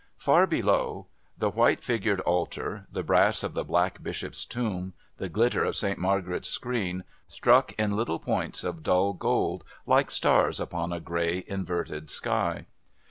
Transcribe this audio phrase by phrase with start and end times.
[0.17, 1.05] Far below,
[1.37, 5.99] the white figured altar, the brass of the Black Bishop's tomb, the glitter of Saint
[5.99, 12.09] Margaret's screen struck in little points of dull gold like stars upon a grey inverted
[12.09, 12.65] sky.